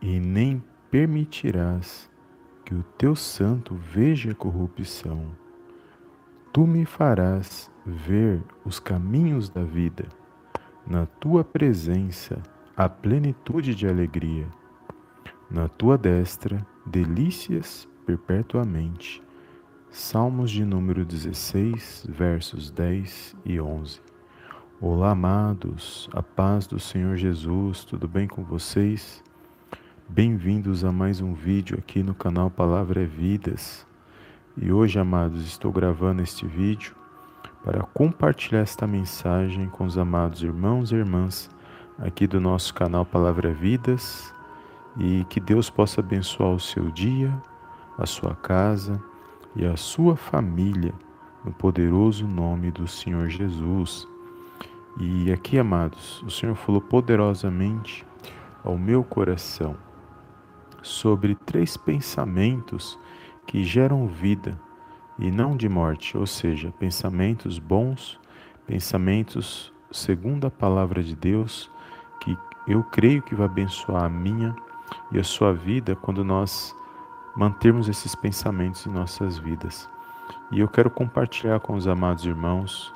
[0.00, 2.10] e nem permitirás
[2.64, 5.26] que o teu santo veja corrupção.
[6.52, 10.08] Tu me farás ver os caminhos da vida.
[10.86, 12.42] Na tua presença,
[12.76, 14.48] a plenitude de alegria.
[15.50, 19.22] Na tua destra, delícias perpetuamente.
[19.90, 24.00] Salmos de número 16, versos 10 e 11.
[24.80, 29.22] Olá, amados, a paz do Senhor Jesus, tudo bem com vocês?
[30.12, 33.86] Bem-vindos a mais um vídeo aqui no canal Palavra é Vidas.
[34.60, 36.96] E hoje, amados, estou gravando este vídeo
[37.64, 41.48] para compartilhar esta mensagem com os amados irmãos e irmãs
[41.96, 44.34] aqui do nosso canal Palavra é Vidas
[44.98, 47.32] e que Deus possa abençoar o seu dia,
[47.96, 49.00] a sua casa
[49.54, 50.92] e a sua família
[51.44, 54.08] no poderoso nome do Senhor Jesus.
[54.98, 58.04] E aqui, amados, o Senhor falou poderosamente
[58.64, 59.76] ao meu coração
[60.82, 62.98] sobre três pensamentos
[63.46, 64.58] que geram vida
[65.18, 68.18] e não de morte, ou seja, pensamentos bons,
[68.66, 71.70] pensamentos segundo a palavra de Deus,
[72.20, 72.36] que
[72.66, 74.54] eu creio que vai abençoar a minha
[75.12, 76.74] e a sua vida quando nós
[77.36, 79.88] mantermos esses pensamentos em nossas vidas.
[80.52, 82.94] E eu quero compartilhar com os amados irmãos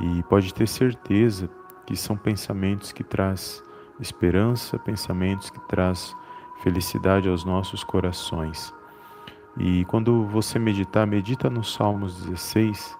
[0.00, 1.48] e pode ter certeza
[1.86, 3.62] que são pensamentos que traz
[4.00, 6.14] esperança, pensamentos que traz
[6.62, 8.72] felicidade aos nossos corações.
[9.58, 12.96] E quando você meditar, medita no Salmos 16,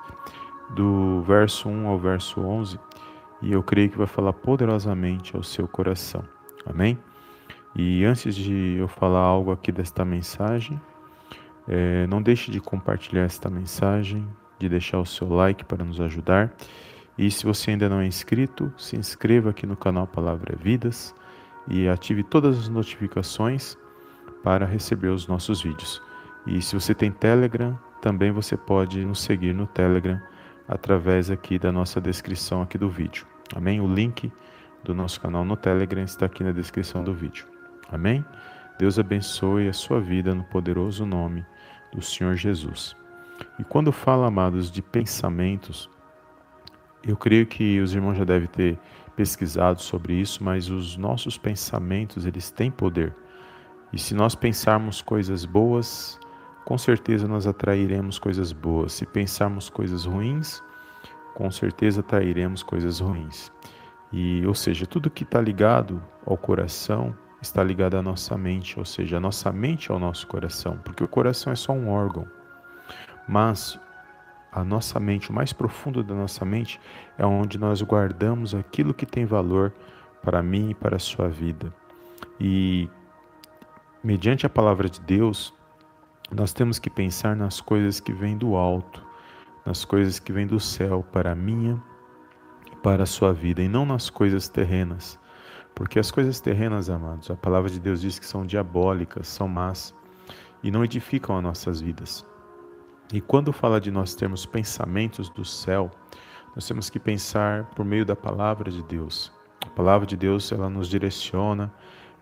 [0.70, 2.78] do verso 1 ao verso 11,
[3.40, 6.24] e eu creio que vai falar poderosamente ao seu coração.
[6.66, 6.98] Amém?
[7.74, 10.80] E antes de eu falar algo aqui desta mensagem,
[11.66, 14.26] é, não deixe de compartilhar esta mensagem,
[14.58, 16.52] de deixar o seu like para nos ajudar.
[17.16, 21.14] E se você ainda não é inscrito, se inscreva aqui no canal Palavra Vidas
[21.68, 23.76] e ative todas as notificações
[24.42, 26.02] para receber os nossos vídeos.
[26.46, 30.20] E se você tem Telegram, também você pode nos seguir no Telegram
[30.66, 33.26] através aqui da nossa descrição aqui do vídeo.
[33.54, 33.80] Amém?
[33.80, 34.32] O link
[34.82, 37.46] do nosso canal no Telegram está aqui na descrição do vídeo.
[37.90, 38.24] Amém?
[38.78, 41.44] Deus abençoe a sua vida no poderoso nome
[41.92, 42.96] do Senhor Jesus.
[43.58, 45.88] E quando fala, amados, de pensamentos,
[47.04, 48.78] eu creio que os irmãos já devem ter
[49.16, 53.14] pesquisado sobre isso, mas os nossos pensamentos, eles têm poder.
[53.92, 56.18] E se nós pensarmos coisas boas,
[56.64, 58.92] com certeza nós atrairemos coisas boas.
[58.92, 60.62] Se pensarmos coisas ruins,
[61.34, 63.52] com certeza atrairemos coisas ruins.
[64.12, 68.84] E, ou seja, tudo que está ligado ao coração está ligado à nossa mente, ou
[68.84, 72.26] seja, a nossa mente é o nosso coração, porque o coração é só um órgão.
[73.26, 73.78] Mas
[74.52, 76.78] a nossa mente, o mais profundo da nossa mente,
[77.16, 79.72] é onde nós guardamos aquilo que tem valor
[80.22, 81.74] para mim e para a sua vida.
[82.38, 82.88] E
[84.04, 85.54] mediante a palavra de Deus,
[86.30, 89.02] nós temos que pensar nas coisas que vêm do alto,
[89.64, 91.82] nas coisas que vêm do céu para a minha
[92.70, 95.18] e para a sua vida, e não nas coisas terrenas.
[95.74, 99.94] Porque as coisas terrenas, amados, a palavra de Deus diz que são diabólicas, são más
[100.62, 102.26] e não edificam as nossas vidas.
[103.12, 105.90] E quando fala de nós termos pensamentos do céu,
[106.54, 109.30] nós temos que pensar por meio da palavra de Deus.
[109.66, 111.70] A palavra de Deus, ela nos direciona,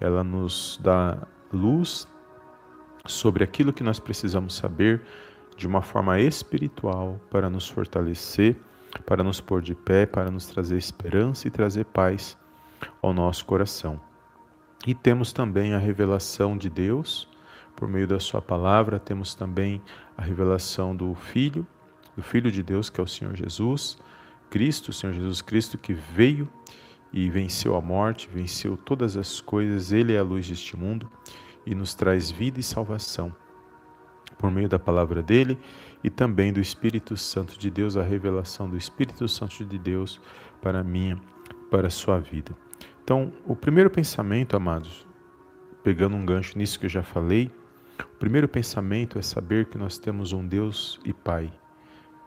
[0.00, 1.16] ela nos dá
[1.52, 2.08] luz
[3.06, 5.00] sobre aquilo que nós precisamos saber
[5.56, 8.56] de uma forma espiritual para nos fortalecer,
[9.06, 12.36] para nos pôr de pé, para nos trazer esperança e trazer paz
[13.00, 14.00] ao nosso coração.
[14.84, 17.29] E temos também a revelação de Deus
[17.76, 19.80] por meio da Sua palavra, temos também
[20.16, 21.66] a revelação do Filho,
[22.16, 23.98] do Filho de Deus, que é o Senhor Jesus,
[24.50, 26.48] Cristo, o Senhor Jesus Cristo, que veio
[27.12, 31.10] e venceu a morte, venceu todas as coisas, Ele é a luz deste mundo
[31.66, 33.34] e nos traz vida e salvação
[34.38, 35.58] por meio da palavra dele
[36.02, 40.20] e também do Espírito Santo de Deus, a revelação do Espírito Santo de Deus
[40.62, 41.20] para mim,
[41.70, 42.56] para a sua vida.
[43.04, 45.06] Então, o primeiro pensamento, amados,
[45.82, 47.50] pegando um gancho nisso que eu já falei,
[48.04, 51.52] o primeiro pensamento é saber que nós temos um Deus e Pai,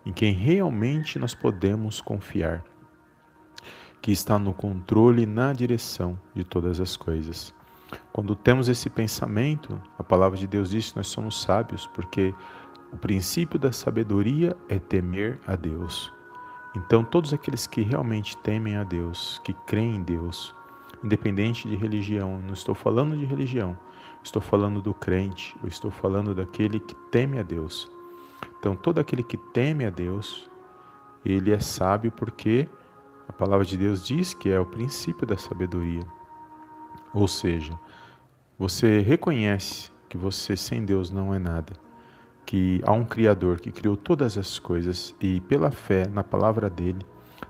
[0.05, 2.63] em quem realmente nós podemos confiar,
[4.01, 7.53] que está no controle e na direção de todas as coisas.
[8.11, 12.33] Quando temos esse pensamento, a palavra de Deus diz que nós somos sábios, porque
[12.91, 16.11] o princípio da sabedoria é temer a Deus.
[16.75, 20.55] Então, todos aqueles que realmente temem a Deus, que creem em Deus,
[21.03, 22.41] independente de religião.
[22.41, 23.77] Não estou falando de religião,
[24.23, 27.91] estou falando do crente, eu estou falando daquele que teme a Deus.
[28.59, 30.49] Então, todo aquele que teme a Deus,
[31.25, 32.69] ele é sábio porque
[33.27, 36.05] a palavra de Deus diz que é o princípio da sabedoria.
[37.13, 37.77] Ou seja,
[38.57, 41.73] você reconhece que você sem Deus não é nada,
[42.45, 47.05] que há um Criador que criou todas as coisas e pela fé na palavra dele,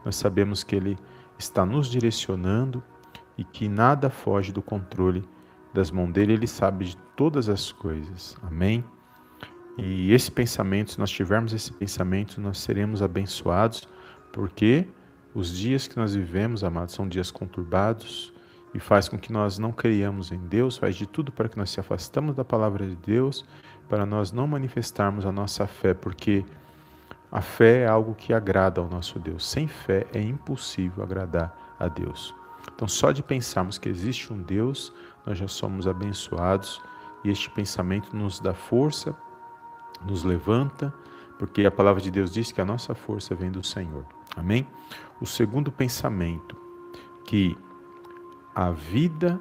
[0.05, 0.97] nós sabemos que ele
[1.37, 2.83] está nos direcionando
[3.37, 5.23] e que nada foge do controle
[5.73, 8.37] das mãos dele, ele sabe de todas as coisas.
[8.43, 8.83] Amém?
[9.77, 13.87] E esse pensamento, se nós tivermos esse pensamento, nós seremos abençoados,
[14.31, 14.87] porque
[15.33, 18.31] os dias que nós vivemos, amados, são dias conturbados
[18.73, 21.71] e faz com que nós não creiamos em Deus, faz de tudo para que nós
[21.71, 23.43] se afastamos da palavra de Deus,
[23.89, 26.45] para nós não manifestarmos a nossa fé, porque
[27.31, 29.47] a fé é algo que agrada ao nosso Deus.
[29.47, 32.33] Sem fé é impossível agradar a Deus.
[32.73, 34.93] Então, só de pensarmos que existe um Deus,
[35.25, 36.81] nós já somos abençoados
[37.23, 39.15] e este pensamento nos dá força,
[40.05, 40.93] nos levanta,
[41.39, 44.05] porque a palavra de Deus diz que a nossa força vem do Senhor.
[44.35, 44.67] Amém?
[45.21, 46.57] O segundo pensamento,
[47.25, 47.57] que
[48.53, 49.39] a vida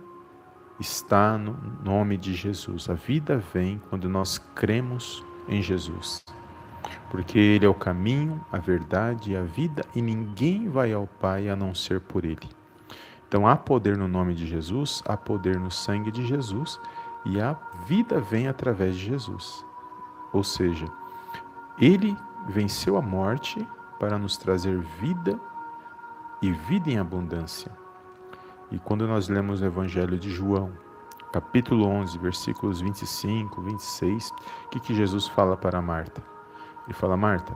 [0.79, 2.89] está no nome de Jesus.
[2.89, 6.25] A vida vem quando nós cremos em Jesus.
[7.11, 11.49] Porque Ele é o caminho, a verdade e a vida, e ninguém vai ao Pai
[11.49, 12.49] a não ser por Ele.
[13.33, 16.79] Então há poder no nome de Jesus, há poder no sangue de Jesus,
[17.25, 17.57] e a
[17.87, 19.65] vida vem através de Jesus.
[20.35, 20.85] Ou seja,
[21.79, 22.15] Ele
[22.47, 23.67] venceu a morte
[23.99, 25.41] para nos trazer vida
[26.43, 27.73] e vida em abundância.
[28.71, 30.71] E quando nós lemos o Evangelho de João,
[31.33, 34.29] capítulo 11, versículos 25, 26,
[34.67, 36.23] o que, que Jesus fala para Marta?
[36.85, 37.55] Ele fala: Marta,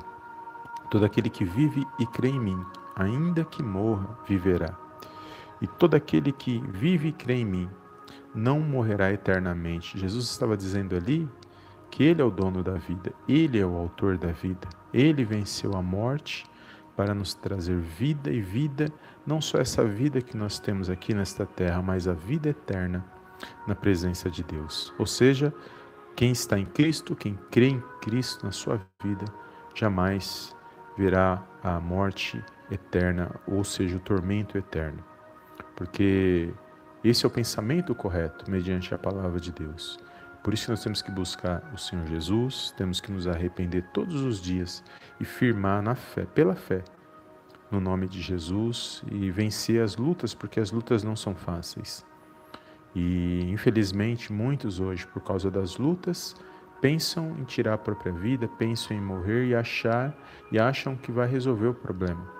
[0.88, 2.64] todo aquele que vive e crê em mim,
[2.96, 4.86] ainda que morra, viverá.
[5.61, 7.70] E todo aquele que vive e crê em mim,
[8.35, 9.99] não morrerá eternamente.
[9.99, 11.29] Jesus estava dizendo ali
[11.91, 15.75] que Ele é o dono da vida, Ele é o autor da vida, Ele venceu
[15.75, 16.44] a morte
[16.94, 18.93] para nos trazer vida e vida,
[19.26, 23.05] não só essa vida que nós temos aqui nesta terra, mas a vida eterna
[23.67, 24.93] na presença de Deus.
[24.99, 25.52] Ou seja,
[26.14, 29.25] quem está em Cristo, quem crê em Cristo na sua vida,
[29.75, 30.56] jamais
[30.97, 35.05] verá a morte eterna, ou seja, o tormento eterno.
[35.76, 36.52] Porque
[37.05, 39.99] esse é o pensamento correto mediante a palavra de Deus.
[40.43, 44.40] Por isso nós temos que buscar o Senhor Jesus, temos que nos arrepender todos os
[44.40, 44.82] dias
[45.20, 46.82] e firmar na fé, pela fé,
[47.70, 52.05] no nome de Jesus e vencer as lutas, porque as lutas não são fáceis.
[52.94, 56.34] E infelizmente muitos hoje, por causa das lutas,
[56.81, 60.17] pensam em tirar a própria vida, pensam em morrer e achar
[60.50, 62.36] e acham que vai resolver o problema.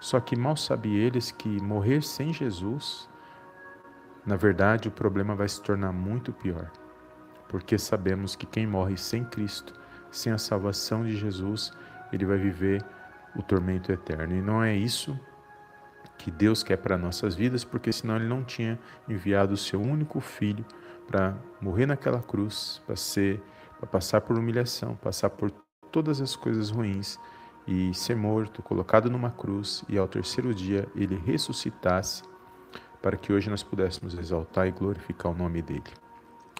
[0.00, 3.08] Só que mal sabem eles que morrer sem Jesus,
[4.26, 6.70] na verdade, o problema vai se tornar muito pior
[7.50, 9.74] porque sabemos que quem morre sem Cristo,
[10.08, 11.72] sem a salvação de Jesus,
[12.12, 12.82] ele vai viver
[13.34, 14.36] o tormento eterno.
[14.36, 15.18] E não é isso
[16.16, 20.20] que Deus quer para nossas vidas, porque senão ele não tinha enviado o seu único
[20.20, 20.64] filho
[21.08, 23.42] para morrer naquela cruz, para ser,
[23.80, 25.50] para passar por humilhação, passar por
[25.90, 27.18] todas as coisas ruins
[27.70, 32.24] e ser morto, colocado numa cruz e ao terceiro dia ele ressuscitasse
[33.00, 35.84] para que hoje nós pudéssemos exaltar e glorificar o nome dele.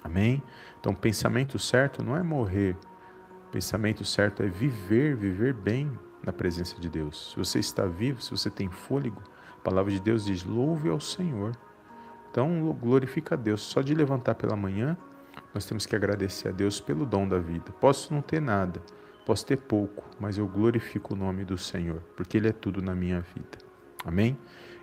[0.04, 0.40] Amém?
[0.78, 2.76] Então, pensamento certo não é morrer.
[3.50, 5.90] Pensamento certo é viver, viver bem
[6.24, 7.32] na presença de Deus.
[7.32, 9.20] Se você está vivo, se você tem fôlego,
[9.58, 11.56] a palavra de Deus diz: louve ao Senhor.
[12.30, 13.62] Então, glorifica a Deus.
[13.62, 14.96] Só de levantar pela manhã,
[15.52, 17.72] nós temos que agradecer a Deus pelo dom da vida.
[17.80, 18.80] Posso não ter nada,
[19.24, 22.94] posso ter pouco, mas eu glorifico o nome do Senhor, porque Ele é tudo na
[22.94, 23.58] minha vida.
[24.04, 24.38] Amém?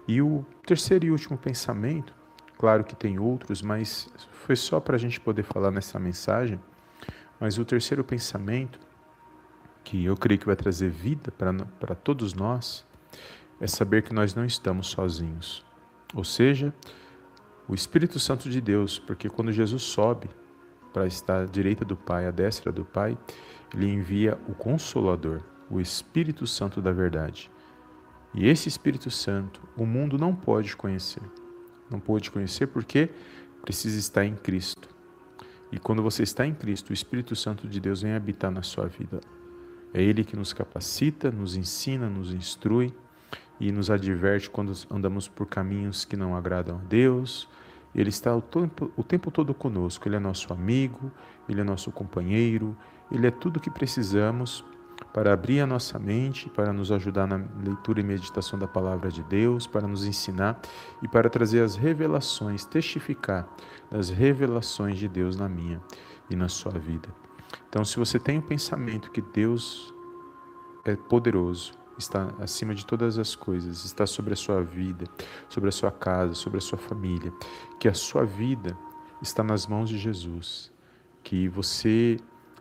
[0.08, 2.14] E o terceiro e último pensamento
[2.58, 6.60] Claro que tem outros, mas foi só para a gente poder falar nessa mensagem.
[7.40, 8.80] Mas o terceiro pensamento,
[9.84, 12.84] que eu creio que vai trazer vida para todos nós,
[13.62, 15.64] é saber que nós não estamos sozinhos.
[16.16, 16.74] Ou seja,
[17.68, 20.28] o Espírito Santo de Deus, porque quando Jesus sobe
[20.92, 23.16] para estar à direita do Pai, à destra do Pai,
[23.74, 27.52] ele envia o Consolador, o Espírito Santo da verdade.
[28.34, 31.24] E esse Espírito Santo o mundo não pode conhecer
[31.90, 33.10] não pôde conhecer porque
[33.62, 34.88] precisa estar em Cristo.
[35.72, 38.88] E quando você está em Cristo, o Espírito Santo de Deus vem habitar na sua
[38.88, 39.20] vida.
[39.94, 42.94] É Ele que nos capacita, nos ensina, nos instrui
[43.60, 47.50] e nos adverte quando andamos por caminhos que não agradam a Deus.
[47.94, 50.08] Ele está o tempo, o tempo todo conosco.
[50.08, 51.12] Ele é nosso amigo,
[51.50, 52.78] Ele é nosso companheiro,
[53.12, 54.64] Ele é tudo o que precisamos
[55.14, 59.24] para abrir a nossa mente, para nos ajudar na leitura e meditação da palavra de
[59.24, 60.60] Deus, para nos ensinar
[61.02, 63.48] e para trazer as revelações, testificar
[63.90, 65.82] das revelações de Deus na minha
[66.30, 67.10] e na sua vida.
[67.70, 69.94] Então, se você tem o pensamento que Deus
[70.86, 75.06] é poderoso, está acima de todas as coisas, está sobre a sua vida,
[75.50, 77.34] sobre a sua casa, sobre a sua família,
[77.80, 78.78] que a sua vida
[79.22, 80.72] está nas mãos de Jesus,
[81.24, 82.18] que você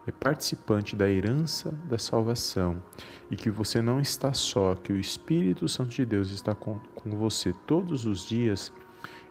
[0.06, 2.82] é participante da herança da salvação
[3.30, 7.10] e que você não está só, que o Espírito Santo de Deus está com, com
[7.10, 8.72] você todos os dias,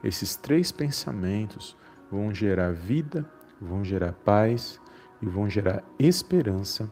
[0.04, 1.78] esses três pensamentos
[2.12, 3.30] vão gerar vida,
[3.60, 4.80] vão gerar paz
[5.22, 6.92] e vão gerar esperança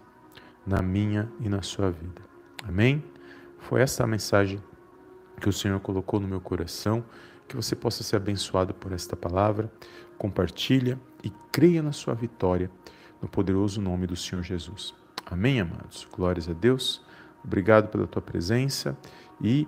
[0.66, 2.22] na minha e na sua vida.
[2.64, 3.04] Amém?
[3.60, 4.64] Foi essa a mensagem
[5.40, 7.04] que o Senhor colocou no meu coração,
[7.48, 9.72] que você possa ser abençoado por esta palavra.
[10.18, 12.72] Compartilha e creia na sua vitória
[13.24, 14.94] no poderoso nome do Senhor Jesus.
[15.26, 16.06] Amém, amados.
[16.12, 17.02] Glórias a Deus.
[17.44, 18.98] Obrigado pela tua presença
[19.42, 19.66] e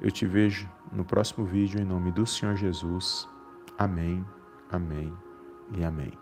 [0.00, 3.28] eu te vejo no próximo vídeo em nome do Senhor Jesus.
[3.76, 4.24] Amém.
[4.70, 5.12] Amém
[5.76, 6.21] e amém.